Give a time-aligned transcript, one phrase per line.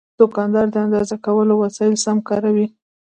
[0.19, 2.67] دوکاندار د اندازه کولو وسایل سم کاروي.